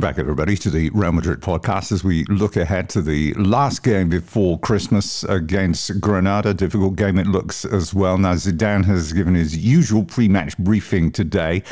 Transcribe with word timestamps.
back, 0.00 0.18
everybody, 0.18 0.56
to 0.56 0.70
the 0.70 0.90
Real 0.90 1.12
Madrid 1.12 1.40
podcast 1.40 1.92
as 1.92 2.02
we 2.02 2.24
look 2.24 2.56
ahead 2.56 2.88
to 2.88 3.02
the 3.02 3.32
last 3.34 3.82
game 3.82 4.08
before 4.08 4.58
Christmas 4.58 5.24
against 5.24 6.00
Granada. 6.00 6.52
Difficult 6.52 6.96
game 6.96 7.18
it 7.18 7.26
looks 7.26 7.64
as 7.64 7.94
well. 7.94 8.18
Now, 8.18 8.34
Zidane 8.34 8.84
has 8.86 9.12
given 9.12 9.34
his 9.34 9.56
usual 9.56 10.04
pre 10.04 10.28
match 10.28 10.58
briefing 10.58 11.12
today. 11.12 11.62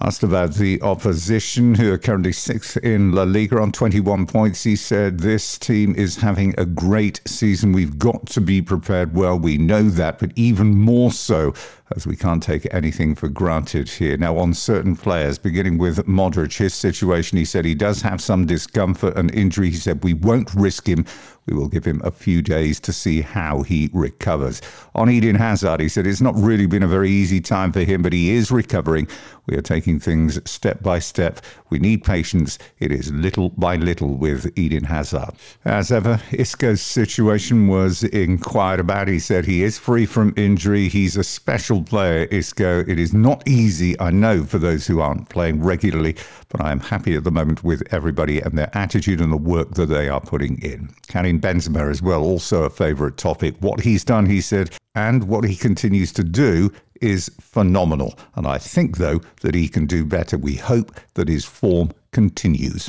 Asked 0.00 0.24
about 0.24 0.54
the 0.54 0.82
opposition, 0.82 1.76
who 1.76 1.92
are 1.92 1.98
currently 1.98 2.32
sixth 2.32 2.76
in 2.78 3.12
La 3.12 3.22
Liga 3.22 3.60
on 3.60 3.70
21 3.70 4.26
points, 4.26 4.64
he 4.64 4.74
said, 4.74 5.20
This 5.20 5.56
team 5.56 5.94
is 5.94 6.16
having 6.16 6.52
a 6.58 6.64
great 6.64 7.20
season. 7.26 7.72
We've 7.72 7.96
got 7.96 8.26
to 8.28 8.40
be 8.40 8.60
prepared 8.60 9.14
well. 9.14 9.38
We 9.38 9.56
know 9.56 9.84
that, 9.90 10.18
but 10.18 10.32
even 10.34 10.74
more 10.74 11.12
so 11.12 11.54
as 11.94 12.06
we 12.06 12.16
can't 12.16 12.42
take 12.42 12.72
anything 12.72 13.14
for 13.14 13.28
granted 13.28 13.88
here. 13.88 14.16
Now, 14.16 14.38
on 14.38 14.54
certain 14.54 14.96
players, 14.96 15.38
beginning 15.38 15.78
with 15.78 16.06
Modric, 16.06 16.56
his 16.56 16.74
situation, 16.74 17.36
he 17.38 17.44
said 17.44 17.64
he 17.64 17.74
does 17.74 18.00
have 18.02 18.22
some 18.22 18.46
discomfort 18.46 19.16
and 19.16 19.32
injury. 19.34 19.70
He 19.70 19.76
said, 19.76 20.02
We 20.02 20.14
won't 20.14 20.52
risk 20.54 20.88
him. 20.88 21.04
We 21.46 21.54
will 21.54 21.68
give 21.68 21.84
him 21.84 22.00
a 22.02 22.10
few 22.10 22.40
days 22.40 22.80
to 22.80 22.92
see 22.92 23.20
how 23.20 23.62
he 23.62 23.90
recovers. 23.92 24.62
On 24.94 25.10
Eden 25.10 25.36
Hazard, 25.36 25.80
he 25.80 25.88
said, 25.88 26.06
It's 26.06 26.22
not 26.22 26.34
really 26.36 26.66
been 26.66 26.82
a 26.82 26.88
very 26.88 27.10
easy 27.10 27.40
time 27.40 27.70
for 27.70 27.80
him, 27.80 28.00
but 28.00 28.14
he 28.14 28.30
is 28.30 28.50
recovering. 28.50 29.06
We 29.46 29.56
are 29.56 29.62
taking 29.62 30.00
things 30.00 30.40
step 30.50 30.82
by 30.82 31.00
step. 31.00 31.40
We 31.68 31.78
need 31.78 32.02
patience. 32.02 32.58
It 32.78 32.90
is 32.90 33.12
little 33.12 33.50
by 33.50 33.76
little 33.76 34.16
with 34.16 34.56
Eden 34.58 34.84
Hazard. 34.84 35.32
As 35.66 35.92
ever, 35.92 36.22
Isco's 36.32 36.80
situation 36.80 37.68
was 37.68 38.04
inquired 38.04 38.80
about. 38.80 39.08
He 39.08 39.18
said 39.18 39.44
he 39.44 39.62
is 39.62 39.78
free 39.78 40.06
from 40.06 40.32
injury. 40.36 40.88
He's 40.88 41.16
a 41.16 41.24
special 41.24 41.73
player, 41.82 42.26
Isco. 42.30 42.84
It 42.86 42.98
is 42.98 43.12
not 43.12 43.46
easy, 43.48 43.98
I 44.00 44.10
know, 44.10 44.44
for 44.44 44.58
those 44.58 44.86
who 44.86 45.00
aren't 45.00 45.28
playing 45.28 45.62
regularly, 45.62 46.16
but 46.48 46.60
I 46.60 46.70
am 46.70 46.80
happy 46.80 47.16
at 47.16 47.24
the 47.24 47.30
moment 47.30 47.64
with 47.64 47.82
everybody 47.92 48.40
and 48.40 48.56
their 48.56 48.70
attitude 48.74 49.20
and 49.20 49.32
the 49.32 49.36
work 49.36 49.72
that 49.72 49.86
they 49.86 50.08
are 50.08 50.20
putting 50.20 50.60
in. 50.62 50.90
Karim 51.08 51.40
Benzema 51.40 51.90
as 51.90 52.02
well, 52.02 52.22
also 52.22 52.64
a 52.64 52.70
favourite 52.70 53.16
topic. 53.16 53.56
What 53.60 53.80
he's 53.80 54.04
done, 54.04 54.26
he 54.26 54.40
said, 54.40 54.70
and 54.94 55.24
what 55.24 55.44
he 55.44 55.56
continues 55.56 56.12
to 56.12 56.24
do 56.24 56.70
is 57.00 57.30
phenomenal. 57.40 58.18
And 58.36 58.46
I 58.46 58.58
think, 58.58 58.98
though, 58.98 59.20
that 59.42 59.54
he 59.54 59.68
can 59.68 59.86
do 59.86 60.04
better. 60.04 60.38
We 60.38 60.54
hope 60.54 60.98
that 61.14 61.28
his 61.28 61.44
form 61.44 61.90
continues. 62.12 62.88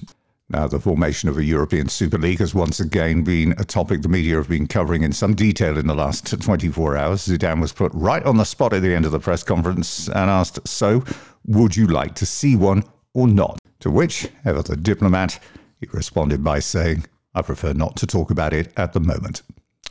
Now, 0.49 0.67
the 0.67 0.79
formation 0.79 1.27
of 1.27 1.37
a 1.37 1.43
European 1.43 1.89
Super 1.89 2.19
League 2.19 2.37
has 2.37 2.53
once 2.53 2.79
again 2.79 3.23
been 3.23 3.53
a 3.57 3.63
topic 3.63 4.03
the 4.03 4.09
media 4.09 4.35
have 4.35 4.47
been 4.47 4.67
covering 4.67 5.01
in 5.01 5.11
some 5.11 5.33
detail 5.33 5.75
in 5.75 5.87
the 5.87 5.95
last 5.95 6.39
24 6.39 6.97
hours. 6.97 7.27
Zidane 7.27 7.59
was 7.59 7.73
put 7.73 7.91
right 7.95 8.23
on 8.23 8.37
the 8.37 8.43
spot 8.43 8.71
at 8.71 8.83
the 8.83 8.93
end 8.93 9.05
of 9.05 9.11
the 9.11 9.19
press 9.19 9.41
conference 9.41 10.07
and 10.07 10.29
asked, 10.29 10.67
So, 10.67 11.03
would 11.47 11.75
you 11.75 11.87
like 11.87 12.13
to 12.15 12.27
see 12.27 12.55
one 12.55 12.83
or 13.15 13.27
not? 13.27 13.57
To 13.79 13.89
which, 13.89 14.29
ever 14.45 14.61
the 14.61 14.75
diplomat, 14.75 15.39
he 15.79 15.87
responded 15.91 16.43
by 16.43 16.59
saying, 16.59 17.05
I 17.33 17.41
prefer 17.41 17.73
not 17.73 17.95
to 17.97 18.07
talk 18.07 18.29
about 18.29 18.53
it 18.53 18.71
at 18.77 18.93
the 18.93 18.99
moment. 18.99 19.41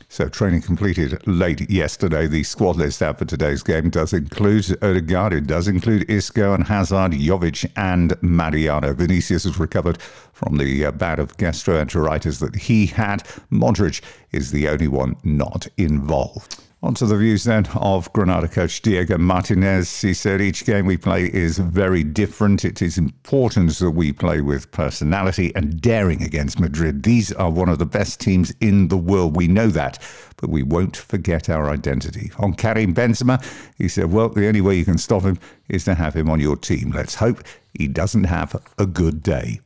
So 0.07 0.29
training 0.29 0.61
completed 0.61 1.25
late 1.27 1.69
yesterday. 1.69 2.27
The 2.27 2.43
squad 2.43 2.75
list 2.77 3.01
out 3.01 3.17
for 3.17 3.25
today's 3.25 3.63
game 3.63 3.89
does 3.89 4.13
include 4.13 4.77
Odegaard, 4.83 5.33
it 5.33 5.47
does 5.47 5.67
include 5.67 6.09
Isco 6.09 6.53
and 6.53 6.63
Hazard, 6.65 7.13
Jovic 7.13 7.69
and 7.75 8.13
Mariano. 8.21 8.93
Vinicius 8.93 9.43
has 9.43 9.59
recovered 9.59 10.01
from 10.31 10.57
the 10.57 10.85
uh, 10.85 10.91
bout 10.91 11.19
of 11.19 11.35
gastroenteritis 11.37 12.39
that 12.39 12.55
he 12.55 12.85
had. 12.85 13.23
Modric 13.51 14.01
is 14.31 14.51
the 14.51 14.67
only 14.69 14.87
one 14.87 15.15
not 15.23 15.67
involved. 15.77 16.61
On 16.85 16.93
to 16.93 17.07
the 17.07 17.17
views 17.17 17.45
then 17.45 17.65
of 17.77 18.13
Granada 18.13 18.47
coach 18.47 18.79
Diego 18.83 19.17
Martinez. 19.17 20.01
He 20.01 20.13
said 20.13 20.39
each 20.39 20.65
game 20.65 20.85
we 20.85 20.97
play 20.97 21.33
is 21.33 21.57
very 21.57 22.03
different. 22.03 22.63
It 22.63 22.79
is 22.79 22.99
important 22.99 23.75
that 23.79 23.89
we 23.89 24.13
play 24.13 24.39
with 24.41 24.69
personality 24.69 25.51
and 25.55 25.81
daring 25.81 26.21
against 26.21 26.59
Madrid. 26.59 27.01
These 27.01 27.33
are 27.33 27.49
one 27.49 27.69
of 27.69 27.79
the 27.79 27.87
best 27.87 28.19
teams 28.19 28.53
in 28.61 28.89
the 28.89 28.97
world. 28.97 29.35
We 29.35 29.47
know 29.47 29.69
that, 29.69 29.97
but 30.37 30.51
we 30.51 30.61
won't 30.61 30.95
forget 30.95 31.49
our 31.49 31.71
identity. 31.71 32.29
On 32.37 32.53
Karim 32.53 32.93
Benzema, 32.93 33.43
he 33.79 33.87
said, 33.87 34.11
Well, 34.11 34.29
the 34.29 34.47
only 34.47 34.61
way 34.61 34.75
you 34.75 34.85
can 34.85 34.99
stop 34.99 35.23
him 35.23 35.39
is 35.67 35.85
to 35.85 35.95
have 35.95 36.13
him 36.13 36.29
on 36.29 36.39
your 36.39 36.55
team. 36.55 36.91
Let's 36.91 37.15
hope 37.15 37.41
he 37.73 37.87
doesn't 37.87 38.25
have 38.25 38.61
a 38.77 38.85
good 38.85 39.23
day 39.23 39.59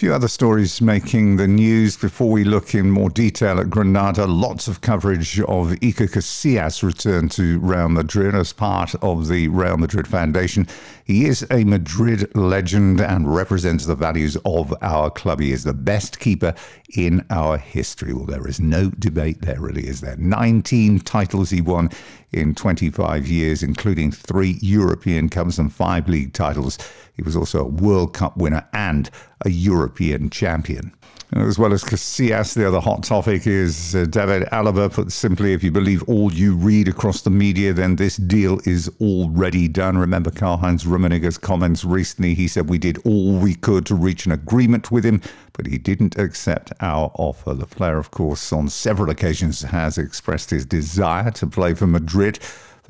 few 0.00 0.14
other 0.14 0.28
stories 0.28 0.80
making 0.80 1.36
the 1.36 1.46
news 1.46 1.94
before 1.94 2.30
we 2.30 2.42
look 2.42 2.74
in 2.74 2.90
more 2.90 3.10
detail 3.10 3.60
at 3.60 3.68
Granada. 3.68 4.26
Lots 4.26 4.66
of 4.66 4.80
coverage 4.80 5.38
of 5.40 5.72
Iker 5.82 6.10
Casillas' 6.10 6.82
return 6.82 7.28
to 7.28 7.58
Real 7.58 7.90
Madrid 7.90 8.34
as 8.34 8.50
part 8.54 8.94
of 9.02 9.28
the 9.28 9.48
Real 9.48 9.76
Madrid 9.76 10.08
Foundation. 10.08 10.66
He 11.10 11.26
is 11.26 11.44
a 11.50 11.64
Madrid 11.64 12.32
legend 12.36 13.00
and 13.00 13.34
represents 13.34 13.84
the 13.84 13.96
values 13.96 14.36
of 14.44 14.72
our 14.80 15.10
club. 15.10 15.40
He 15.40 15.50
is 15.50 15.64
the 15.64 15.74
best 15.74 16.20
keeper 16.20 16.54
in 16.94 17.26
our 17.30 17.58
history. 17.58 18.14
Well, 18.14 18.26
there 18.26 18.46
is 18.46 18.60
no 18.60 18.90
debate 18.90 19.42
there, 19.42 19.60
really, 19.60 19.88
is 19.88 20.02
there? 20.02 20.14
19 20.16 21.00
titles 21.00 21.50
he 21.50 21.62
won 21.62 21.90
in 22.30 22.54
25 22.54 23.26
years, 23.26 23.64
including 23.64 24.12
three 24.12 24.56
European 24.62 25.28
Cups 25.28 25.58
and 25.58 25.72
five 25.72 26.08
league 26.08 26.32
titles. 26.32 26.78
He 27.16 27.24
was 27.24 27.34
also 27.34 27.62
a 27.62 27.68
World 27.68 28.14
Cup 28.14 28.36
winner 28.36 28.64
and 28.72 29.10
a 29.44 29.50
European 29.50 30.30
champion. 30.30 30.92
As 31.32 31.60
well 31.60 31.72
as 31.72 31.84
Casillas, 31.84 32.54
the 32.54 32.66
other 32.66 32.80
hot 32.80 33.04
topic 33.04 33.46
is 33.46 33.94
uh, 33.94 34.04
David 34.06 34.48
Alaba. 34.50 34.92
Put 34.92 35.12
simply, 35.12 35.52
if 35.52 35.62
you 35.62 35.70
believe 35.70 36.02
all 36.08 36.32
you 36.32 36.56
read 36.56 36.88
across 36.88 37.22
the 37.22 37.30
media, 37.30 37.72
then 37.72 37.94
this 37.94 38.16
deal 38.16 38.58
is 38.64 38.90
already 39.00 39.68
done. 39.68 39.96
Remember 39.96 40.32
Karl-Heinz 40.32 40.86
Rummenigge's 41.00 41.38
comments 41.38 41.84
recently. 41.84 42.34
He 42.34 42.46
said 42.46 42.68
we 42.68 42.78
did 42.78 42.98
all 43.04 43.38
we 43.38 43.54
could 43.54 43.86
to 43.86 43.94
reach 43.94 44.26
an 44.26 44.32
agreement 44.32 44.90
with 44.90 45.04
him, 45.04 45.22
but 45.54 45.66
he 45.66 45.78
didn't 45.78 46.18
accept 46.18 46.72
our 46.80 47.10
offer. 47.14 47.54
The 47.54 47.66
player, 47.66 47.98
of 47.98 48.10
course, 48.10 48.52
on 48.52 48.68
several 48.68 49.10
occasions 49.10 49.62
has 49.62 49.98
expressed 49.98 50.50
his 50.50 50.66
desire 50.66 51.30
to 51.32 51.46
play 51.46 51.74
for 51.74 51.86
Madrid. 51.86 52.38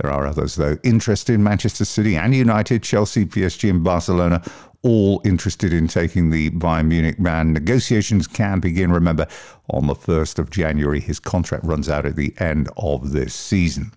There 0.00 0.10
are 0.10 0.26
others, 0.26 0.56
though, 0.56 0.78
interested 0.82 1.34
in 1.34 1.42
Manchester 1.42 1.84
City 1.84 2.16
and 2.16 2.34
United, 2.34 2.82
Chelsea, 2.82 3.26
PSG, 3.26 3.70
and 3.70 3.84
Barcelona 3.84 4.42
all 4.82 5.20
interested 5.24 5.74
in 5.74 5.86
taking 5.88 6.30
the 6.30 6.50
Bayern 6.50 6.86
Munich 6.86 7.20
man. 7.20 7.52
Negotiations 7.52 8.26
can 8.26 8.60
begin, 8.60 8.90
remember, 8.90 9.26
on 9.68 9.86
the 9.86 9.94
1st 9.94 10.38
of 10.38 10.50
January. 10.50 11.00
His 11.00 11.20
contract 11.20 11.64
runs 11.64 11.88
out 11.88 12.06
at 12.06 12.16
the 12.16 12.34
end 12.38 12.70
of 12.78 13.12
this 13.12 13.34
season. 13.34 13.92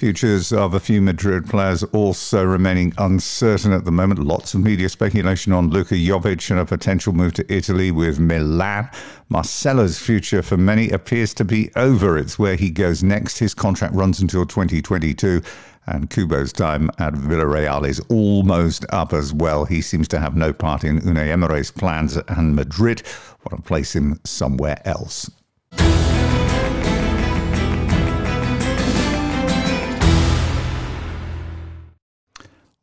Futures 0.00 0.50
of 0.50 0.72
a 0.72 0.80
few 0.80 1.02
Madrid 1.02 1.46
players 1.46 1.82
also 1.92 2.42
remaining 2.42 2.94
uncertain 2.96 3.70
at 3.70 3.84
the 3.84 3.90
moment. 3.90 4.18
Lots 4.18 4.54
of 4.54 4.62
media 4.62 4.88
speculation 4.88 5.52
on 5.52 5.68
Luka 5.68 5.94
Jovic 5.94 6.50
and 6.50 6.58
a 6.58 6.64
potential 6.64 7.12
move 7.12 7.34
to 7.34 7.54
Italy 7.54 7.90
with 7.90 8.18
Milan. 8.18 8.88
Marcelo's 9.28 9.98
future 9.98 10.40
for 10.40 10.56
many 10.56 10.88
appears 10.88 11.34
to 11.34 11.44
be 11.44 11.70
over. 11.76 12.16
It's 12.16 12.38
where 12.38 12.56
he 12.56 12.70
goes 12.70 13.02
next. 13.02 13.40
His 13.40 13.52
contract 13.52 13.94
runs 13.94 14.20
until 14.20 14.46
2022 14.46 15.42
and 15.84 16.08
Kubo's 16.08 16.54
time 16.54 16.90
at 16.96 17.12
Villarreal 17.12 17.86
is 17.86 18.00
almost 18.08 18.86
up 18.88 19.12
as 19.12 19.34
well. 19.34 19.66
He 19.66 19.82
seems 19.82 20.08
to 20.08 20.18
have 20.18 20.34
no 20.34 20.54
part 20.54 20.82
in 20.82 21.02
Unai 21.02 21.28
Emery's 21.28 21.70
plans, 21.70 22.16
and 22.16 22.56
Madrid 22.56 23.02
want 23.44 23.62
to 23.62 23.68
place 23.68 23.94
him 23.94 24.18
somewhere 24.24 24.80
else. 24.86 25.30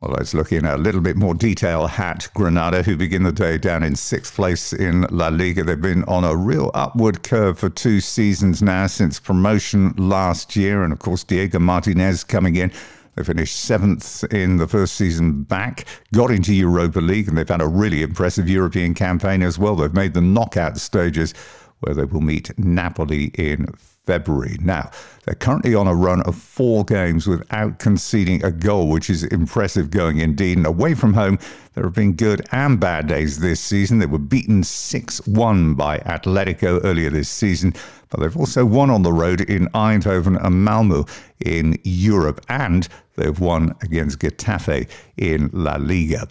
Let's 0.08 0.32
look 0.32 0.52
in 0.52 0.64
a 0.64 0.76
little 0.76 1.02
bit 1.02 1.16
more 1.16 1.34
detail 1.34 1.86
at 1.86 2.28
Granada, 2.34 2.82
who 2.82 2.96
begin 2.96 3.24
the 3.24 3.32
day 3.32 3.58
down 3.58 3.82
in 3.82 3.94
sixth 3.94 4.34
place 4.34 4.72
in 4.72 5.02
La 5.10 5.28
Liga. 5.28 5.62
They've 5.62 5.80
been 5.80 6.04
on 6.04 6.24
a 6.24 6.34
real 6.34 6.70
upward 6.72 7.22
curve 7.22 7.58
for 7.58 7.68
two 7.68 8.00
seasons 8.00 8.62
now 8.62 8.86
since 8.86 9.20
promotion 9.20 9.92
last 9.98 10.56
year. 10.56 10.82
And 10.82 10.92
of 10.92 10.98
course, 10.98 11.24
Diego 11.24 11.58
Martinez 11.58 12.24
coming 12.24 12.56
in. 12.56 12.72
They 13.16 13.24
finished 13.24 13.56
seventh 13.56 14.24
in 14.32 14.56
the 14.56 14.66
first 14.66 14.94
season 14.94 15.42
back, 15.42 15.84
got 16.14 16.30
into 16.30 16.54
Europa 16.54 17.00
League, 17.00 17.28
and 17.28 17.36
they've 17.36 17.48
had 17.48 17.60
a 17.60 17.66
really 17.66 18.02
impressive 18.02 18.48
European 18.48 18.94
campaign 18.94 19.42
as 19.42 19.58
well. 19.58 19.76
They've 19.76 19.92
made 19.92 20.14
the 20.14 20.20
knockout 20.20 20.78
stages 20.78 21.34
where 21.80 21.94
they 21.94 22.04
will 22.04 22.20
meet 22.20 22.56
Napoli 22.58 23.26
in 23.34 23.66
February. 24.08 24.56
Now, 24.62 24.90
they're 25.24 25.34
currently 25.34 25.74
on 25.74 25.86
a 25.86 25.94
run 25.94 26.22
of 26.22 26.34
four 26.34 26.82
games 26.82 27.26
without 27.26 27.78
conceding 27.78 28.42
a 28.42 28.50
goal, 28.50 28.88
which 28.88 29.10
is 29.10 29.22
impressive 29.24 29.90
going 29.90 30.16
indeed. 30.16 30.56
And 30.56 30.66
away 30.66 30.94
from 30.94 31.12
home, 31.12 31.38
there 31.74 31.84
have 31.84 31.94
been 31.94 32.14
good 32.14 32.40
and 32.50 32.80
bad 32.80 33.06
days 33.06 33.40
this 33.40 33.60
season. 33.60 33.98
They 33.98 34.06
were 34.06 34.18
beaten 34.18 34.64
6 34.64 35.26
1 35.26 35.74
by 35.74 35.98
Atletico 35.98 36.80
earlier 36.84 37.10
this 37.10 37.28
season, 37.28 37.74
but 38.08 38.20
they've 38.20 38.34
also 38.34 38.64
won 38.64 38.88
on 38.88 39.02
the 39.02 39.12
road 39.12 39.42
in 39.42 39.66
Eindhoven 39.74 40.42
and 40.42 40.64
Malmo 40.64 41.04
in 41.44 41.78
Europe, 41.84 42.40
and 42.48 42.88
they've 43.16 43.38
won 43.38 43.74
against 43.82 44.20
Getafe 44.20 44.88
in 45.18 45.50
La 45.52 45.76
Liga. 45.76 46.26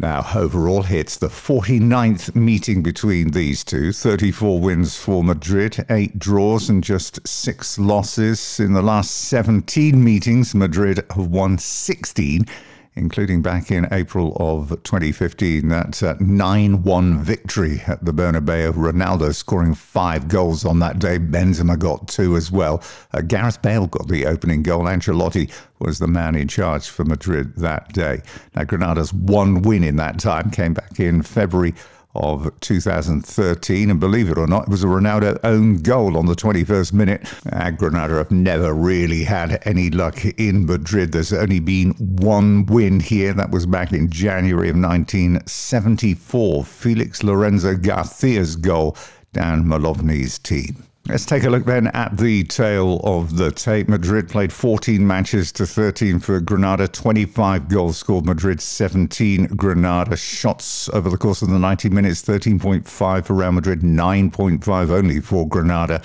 Now, 0.00 0.24
overall, 0.32 0.84
it's 0.88 1.16
the 1.16 1.26
49th 1.26 2.36
meeting 2.36 2.84
between 2.84 3.32
these 3.32 3.64
two 3.64 3.92
34 3.92 4.60
wins 4.60 4.96
for 4.96 5.24
Madrid, 5.24 5.84
8 5.90 6.20
draws, 6.20 6.70
and 6.70 6.84
just 6.84 7.26
6 7.26 7.80
losses. 7.80 8.60
In 8.60 8.74
the 8.74 8.82
last 8.82 9.10
17 9.10 10.04
meetings, 10.04 10.54
Madrid 10.54 11.04
have 11.10 11.26
won 11.26 11.58
16. 11.58 12.46
Including 12.98 13.40
back 13.40 13.70
in 13.70 13.86
April 13.92 14.36
of 14.38 14.70
2015, 14.82 15.68
that 15.68 16.20
9 16.20 16.74
uh, 16.74 16.76
1 16.76 17.18
victory 17.22 17.80
at 17.86 18.04
the 18.04 18.12
Bernabeu. 18.12 18.72
Ronaldo 18.72 19.34
scoring 19.34 19.74
five 19.74 20.28
goals 20.28 20.64
on 20.64 20.80
that 20.80 20.98
day. 20.98 21.18
Benzema 21.18 21.78
got 21.78 22.08
two 22.08 22.36
as 22.36 22.50
well. 22.50 22.82
Uh, 23.12 23.20
Gareth 23.20 23.62
Bale 23.62 23.86
got 23.86 24.08
the 24.08 24.26
opening 24.26 24.62
goal. 24.62 24.84
Ancelotti 24.84 25.50
was 25.78 25.98
the 25.98 26.08
man 26.08 26.34
in 26.34 26.48
charge 26.48 26.88
for 26.88 27.04
Madrid 27.04 27.54
that 27.56 27.92
day. 27.92 28.20
Now, 28.54 28.64
Granada's 28.64 29.12
one 29.12 29.62
win 29.62 29.84
in 29.84 29.96
that 29.96 30.18
time 30.18 30.50
came 30.50 30.74
back 30.74 30.98
in 30.98 31.22
February 31.22 31.74
of 32.18 32.50
2013. 32.60 33.90
And 33.90 34.00
believe 34.00 34.30
it 34.30 34.38
or 34.38 34.46
not, 34.46 34.64
it 34.64 34.68
was 34.68 34.84
a 34.84 34.86
Ronaldo 34.86 35.38
own 35.44 35.78
goal 35.78 36.16
on 36.16 36.26
the 36.26 36.34
21st 36.34 36.92
minute. 36.92 37.28
Uh, 37.52 37.70
Granada 37.70 38.14
have 38.14 38.30
never 38.30 38.74
really 38.74 39.24
had 39.24 39.62
any 39.64 39.90
luck 39.90 40.24
in 40.24 40.66
Madrid. 40.66 41.12
There's 41.12 41.32
only 41.32 41.60
been 41.60 41.92
one 41.92 42.66
win 42.66 43.00
here. 43.00 43.32
That 43.32 43.50
was 43.50 43.66
back 43.66 43.92
in 43.92 44.10
January 44.10 44.68
of 44.68 44.76
1974. 44.76 46.64
Felix 46.64 47.22
Lorenzo 47.22 47.76
Garcia's 47.76 48.56
goal 48.56 48.96
down 49.32 49.66
Molowny's 49.66 50.38
team. 50.38 50.87
Let's 51.08 51.24
take 51.24 51.44
a 51.44 51.48
look 51.48 51.64
then 51.64 51.86
at 51.86 52.18
the 52.18 52.44
tale 52.44 53.00
of 53.02 53.38
the 53.38 53.50
tape. 53.50 53.88
Madrid 53.88 54.28
played 54.28 54.52
14 54.52 55.06
matches 55.06 55.50
to 55.52 55.64
13 55.64 56.18
for 56.18 56.38
Granada, 56.38 56.86
25 56.86 57.66
goals 57.70 57.96
scored. 57.96 58.26
Madrid 58.26 58.60
17 58.60 59.46
Granada 59.46 60.18
shots 60.18 60.90
over 60.90 61.08
the 61.08 61.16
course 61.16 61.40
of 61.40 61.48
the 61.48 61.58
90 61.58 61.88
minutes, 61.88 62.20
13.5 62.20 63.24
for 63.24 63.32
Real 63.32 63.52
Madrid, 63.52 63.80
9.5 63.80 64.90
only 64.90 65.20
for 65.20 65.48
Granada. 65.48 66.02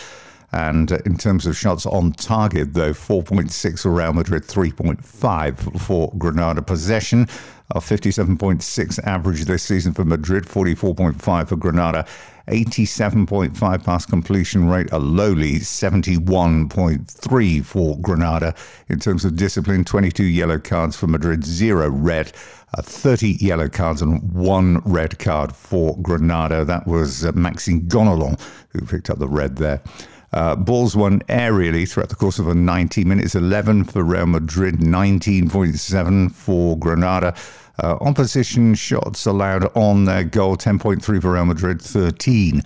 And 0.53 0.89
in 1.05 1.17
terms 1.17 1.45
of 1.47 1.57
shots 1.57 1.85
on 1.85 2.13
target, 2.13 2.73
though, 2.73 2.94
4.6 2.94 3.81
for 3.81 3.91
Real 3.91 4.13
Madrid, 4.13 4.44
3.5 4.44 5.81
for 5.81 6.13
Granada. 6.17 6.61
Possession 6.61 7.27
of 7.71 7.83
57.6 7.83 9.03
average 9.03 9.44
this 9.45 9.63
season 9.63 9.94
for 9.94 10.05
Madrid, 10.05 10.45
44.5 10.45 11.50
for 11.50 11.55
Granada. 11.57 12.05
87.5 12.48 13.84
pass 13.84 14.06
completion 14.06 14.68
rate, 14.68 14.92
a 14.92 15.00
lowly 15.00 15.60
71.3 15.60 17.66
for 17.66 17.98
Granada. 18.00 18.54
In 18.90 19.00
terms 19.00 19.24
of 19.24 19.36
discipline, 19.36 19.86
22 19.86 20.24
yellow 20.24 20.60
cards 20.60 20.95
for 20.95 21.07
Madrid, 21.07 21.44
zero 21.44 21.90
red. 21.90 22.34
Uh, 22.75 22.81
30 22.81 23.38
yellow 23.40 23.69
cards 23.69 24.01
and 24.01 24.19
one 24.34 24.80
red 24.80 25.19
card 25.19 25.56
for 25.56 25.95
Granada. 26.01 26.66
That 26.66 26.88
was 26.88 27.24
uh, 27.24 27.31
Maxime 27.34 27.81
Gonalons 27.81 28.42
who 28.69 28.84
picked 28.86 29.12
up 29.12 29.19
the 29.19 29.28
red 29.28 29.57
there. 29.57 29.80
Uh, 30.34 30.56
balls 30.56 30.96
won 30.96 31.19
aerially 31.30 31.88
throughout 31.88 32.10
the 32.10 32.16
course 32.16 32.39
of 32.39 32.48
a 32.48 32.56
90 32.56 33.06
minutes, 33.06 33.36
11 33.36 33.84
for 33.84 34.04
Real 34.04 34.25
Madrid, 34.25 34.80
19.7 34.80 36.31
for 36.31 36.78
Granada. 36.80 37.36
Uh, 37.81 37.98
opposition 38.02 38.75
shots 38.75 39.25
allowed 39.25 39.66
on 39.75 40.06
their 40.06 40.24
goal 40.24 40.56
10.3 40.56 41.04
for 41.04 41.31
Real 41.31 41.46
Madrid, 41.46 41.81
13 41.81 42.62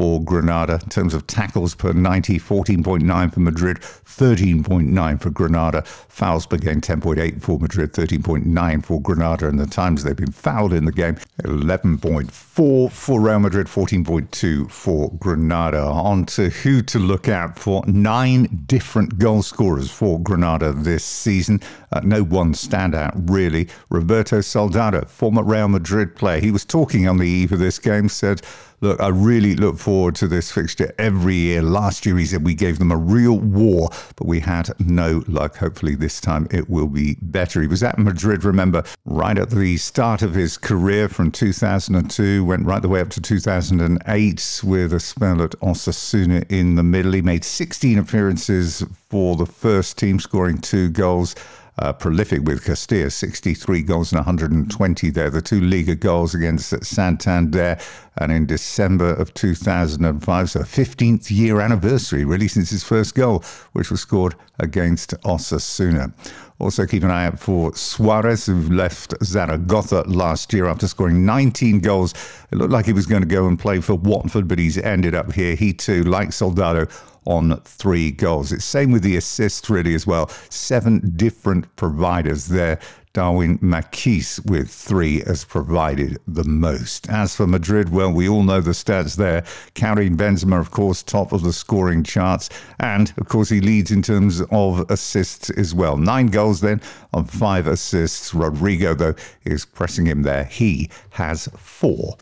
for 0.00 0.18
Granada. 0.24 0.80
In 0.82 0.88
terms 0.88 1.12
of 1.12 1.26
tackles 1.26 1.74
per 1.74 1.92
90, 1.92 2.38
14.9 2.38 3.34
for 3.34 3.40
Madrid, 3.40 3.80
13.9 3.80 5.20
for 5.20 5.28
Granada. 5.28 5.82
Fouls 5.82 6.46
per 6.46 6.56
game, 6.56 6.80
10.8 6.80 7.42
for 7.42 7.58
Madrid, 7.58 7.92
13.9 7.92 8.82
for 8.82 8.98
Granada. 9.02 9.46
And 9.46 9.60
the 9.60 9.66
times 9.66 10.02
they've 10.02 10.16
been 10.16 10.32
fouled 10.32 10.72
in 10.72 10.86
the 10.86 10.92
game, 10.92 11.16
11.4 11.42 12.90
for 12.90 13.20
Real 13.20 13.40
Madrid, 13.40 13.66
14.2 13.66 14.70
for 14.70 15.10
Granada. 15.18 15.82
On 15.82 16.24
to 16.24 16.48
who 16.48 16.80
to 16.80 16.98
look 16.98 17.28
out 17.28 17.58
for. 17.58 17.84
Nine 17.86 18.64
different 18.64 19.18
goal 19.18 19.42
scorers 19.42 19.90
for 19.90 20.18
Granada 20.18 20.72
this 20.72 21.04
season. 21.04 21.60
Uh, 21.92 22.00
no 22.02 22.22
one 22.22 22.54
standout, 22.54 23.12
really. 23.28 23.68
Roberto 23.90 24.40
Soldado, 24.40 25.04
former 25.04 25.42
Real 25.42 25.68
Madrid 25.68 26.16
player, 26.16 26.40
he 26.40 26.50
was 26.50 26.64
talking 26.64 27.06
on 27.06 27.18
the 27.18 27.28
eve 27.28 27.52
of 27.52 27.58
this 27.58 27.78
game, 27.78 28.08
said, 28.08 28.40
Look, 28.82 28.98
I 28.98 29.08
really 29.08 29.54
look 29.56 29.78
forward 29.78 29.89
to 29.90 30.28
this 30.28 30.52
fixture 30.52 30.94
every 30.98 31.34
year. 31.34 31.62
Last 31.62 32.06
year, 32.06 32.16
he 32.16 32.24
said 32.24 32.44
we 32.44 32.54
gave 32.54 32.78
them 32.78 32.92
a 32.92 32.96
real 32.96 33.40
war, 33.40 33.90
but 34.14 34.26
we 34.26 34.38
had 34.38 34.70
no 34.78 35.24
luck. 35.26 35.56
Hopefully, 35.56 35.96
this 35.96 36.20
time 36.20 36.46
it 36.52 36.70
will 36.70 36.86
be 36.86 37.16
better. 37.20 37.60
He 37.60 37.66
was 37.66 37.82
at 37.82 37.98
Madrid, 37.98 38.44
remember, 38.44 38.84
right 39.04 39.36
at 39.36 39.50
the 39.50 39.76
start 39.78 40.22
of 40.22 40.32
his 40.32 40.56
career 40.56 41.08
from 41.08 41.32
2002, 41.32 42.44
went 42.44 42.66
right 42.66 42.80
the 42.80 42.88
way 42.88 43.00
up 43.00 43.10
to 43.10 43.20
2008 43.20 44.60
with 44.62 44.92
a 44.92 45.00
spell 45.00 45.42
at 45.42 45.58
Osasuna 45.60 46.48
in 46.48 46.76
the 46.76 46.84
middle. 46.84 47.12
He 47.12 47.22
made 47.22 47.44
16 47.44 47.98
appearances 47.98 48.84
for 49.08 49.34
the 49.34 49.46
first 49.46 49.98
team, 49.98 50.20
scoring 50.20 50.58
two 50.58 50.88
goals 50.90 51.34
uh, 51.80 51.92
prolific 51.94 52.42
with 52.42 52.64
Castilla, 52.64 53.10
63 53.10 53.82
goals 53.82 54.12
and 54.12 54.18
120 54.18 55.10
there. 55.10 55.30
The 55.30 55.40
two 55.40 55.60
Liga 55.60 55.94
goals 55.94 56.34
against 56.34 56.84
Santander 56.84 57.78
and 58.18 58.30
in 58.30 58.46
December 58.46 59.14
of 59.14 59.32
2005, 59.34 60.50
so 60.50 60.60
15th 60.60 61.30
year 61.30 61.60
anniversary 61.60 62.24
really 62.24 62.48
since 62.48 62.70
his 62.70 62.84
first 62.84 63.14
goal, 63.14 63.42
which 63.72 63.90
was 63.90 64.00
scored 64.00 64.34
against 64.58 65.14
Osasuna. 65.22 66.12
Also, 66.60 66.86
keep 66.86 67.02
an 67.02 67.10
eye 67.10 67.24
out 67.24 67.40
for 67.40 67.74
Suarez, 67.74 68.44
who 68.44 68.60
left 68.68 69.14
Zaragoza 69.24 70.02
last 70.02 70.52
year 70.52 70.66
after 70.66 70.86
scoring 70.86 71.24
19 71.24 71.80
goals. 71.80 72.12
It 72.52 72.56
looked 72.56 72.70
like 72.70 72.84
he 72.84 72.92
was 72.92 73.06
going 73.06 73.22
to 73.22 73.28
go 73.28 73.46
and 73.46 73.58
play 73.58 73.80
for 73.80 73.94
Watford, 73.94 74.46
but 74.46 74.58
he's 74.58 74.76
ended 74.76 75.14
up 75.14 75.32
here. 75.32 75.54
He 75.54 75.72
too, 75.72 76.04
like 76.04 76.34
Soldado, 76.34 76.86
on 77.24 77.58
three 77.62 78.10
goals. 78.10 78.52
It's 78.52 78.64
same 78.64 78.92
with 78.92 79.02
the 79.02 79.16
assists 79.16 79.70
really 79.70 79.94
as 79.94 80.06
well. 80.06 80.28
Seven 80.50 81.14
different 81.16 81.74
providers 81.76 82.48
there. 82.48 82.78
Darwin 83.12 83.58
Machís 83.58 84.44
with 84.48 84.70
three 84.70 85.20
has 85.24 85.44
provided 85.44 86.18
the 86.28 86.44
most. 86.44 87.08
As 87.10 87.34
for 87.34 87.44
Madrid, 87.44 87.88
well, 87.88 88.12
we 88.12 88.28
all 88.28 88.44
know 88.44 88.60
the 88.60 88.70
stats 88.70 89.16
there. 89.16 89.44
Karim 89.74 90.16
Benzema, 90.16 90.60
of 90.60 90.70
course, 90.70 91.02
top 91.02 91.32
of 91.32 91.42
the 91.42 91.52
scoring 91.52 92.04
charts. 92.04 92.50
And, 92.78 93.12
of 93.16 93.28
course, 93.28 93.48
he 93.48 93.60
leads 93.60 93.90
in 93.90 94.02
terms 94.02 94.40
of 94.52 94.88
assists 94.90 95.50
as 95.50 95.74
well. 95.74 95.96
Nine 95.96 96.28
goals 96.28 96.60
then 96.60 96.80
on 97.12 97.24
five 97.24 97.66
assists. 97.66 98.32
Rodrigo, 98.32 98.94
though, 98.94 99.14
is 99.44 99.64
pressing 99.64 100.06
him 100.06 100.22
there. 100.22 100.44
He 100.44 100.88
has 101.10 101.48
four. 101.56 102.16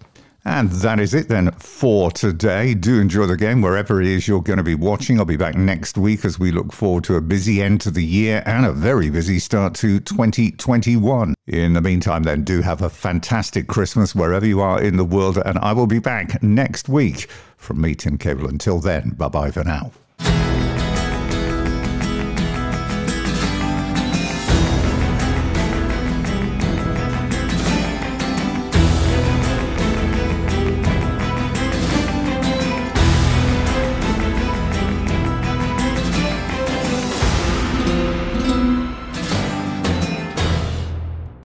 And 0.45 0.71
that 0.71 1.01
is 1.01 1.15
it 1.15 1.29
then 1.29 1.51
for 1.53 2.11
today. 2.11 2.73
Do 2.75 3.01
enjoy 3.01 3.27
the 3.27 3.37
game 3.37 3.61
wherever 3.61 4.01
it 4.01 4.07
is 4.07 4.27
you're 4.27 4.43
going 4.43 4.57
to 4.57 4.63
be 4.63 4.75
watching. 4.75 5.19
I'll 5.19 5.25
be 5.25 5.37
back 5.37 5.57
next 5.57 5.99
week 5.99 6.25
as 6.25 6.39
we 6.39 6.53
look 6.53 6.73
forward 6.73 7.05
to 7.05 7.17
a 7.17 7.21
busy 7.21 7.61
end 7.61 7.81
to 7.83 7.91
the 7.91 8.05
year 8.05 8.43
and 8.47 8.65
a 8.65 8.73
very 8.73 9.11
busy 9.11 9.39
start 9.39 9.75
to 9.77 10.01
2021. 10.01 11.35
In 11.49 11.73
the 11.73 11.81
meantime, 11.81 12.23
then, 12.23 12.45
do 12.45 12.63
have 12.63 12.83
a 12.83 12.91
fantastic 12.91 13.67
Christmas 13.67 14.15
wherever 14.15 14.47
you 14.47 14.61
are 14.61 14.81
in 14.81 14.97
the 14.97 15.05
world, 15.05 15.39
and 15.39 15.59
I 15.59 15.73
will 15.73 15.87
be 15.87 15.99
back 15.99 16.43
next 16.43 16.89
week 16.89 17.29
from 17.57 17.81
me, 17.81 17.95
Tim 17.95 18.19
Cable. 18.19 18.49
Until 18.49 18.81
then, 18.81 19.11
bye 19.11 19.29
bye 19.29 19.51
for 19.51 19.65
now. 19.65 19.93